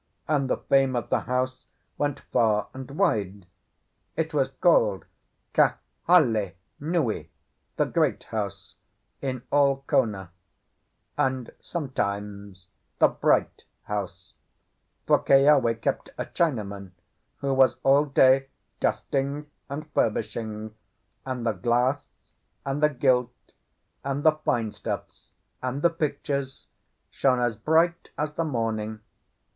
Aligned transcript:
And 0.27 0.49
the 0.49 0.57
fame 0.57 0.95
of 0.95 1.11
the 1.11 1.19
house 1.19 1.67
went 1.99 2.21
far 2.31 2.69
and 2.73 2.89
wide; 2.89 3.45
it 4.15 4.33
was 4.33 4.49
called 4.49 5.05
Ka 5.53 5.77
Hale 6.07 6.53
Nui—the 6.79 7.85
Great 7.85 8.23
House—in 8.23 9.43
all 9.51 9.83
Kona; 9.85 10.31
and 11.19 11.51
sometimes 11.59 12.65
the 12.97 13.09
Bright 13.09 13.65
House, 13.83 14.33
for 15.05 15.19
Keawe 15.19 15.79
kept 15.79 16.09
a 16.17 16.25
Chinaman, 16.25 16.93
who 17.37 17.53
was 17.53 17.75
all 17.83 18.05
day 18.05 18.47
dusting 18.79 19.51
and 19.69 19.85
furbishing; 19.93 20.73
and 21.27 21.45
the 21.45 21.51
glass, 21.53 22.07
and 22.65 22.81
the 22.81 22.89
gilt, 22.89 23.35
and 24.03 24.23
the 24.23 24.31
fine 24.31 24.71
stuffs, 24.71 25.29
and 25.61 25.83
the 25.83 25.91
pictures, 25.91 26.65
shone 27.11 27.39
as 27.39 27.55
bright 27.55 28.09
as 28.17 28.33
the 28.33 28.43
morning. 28.43 29.01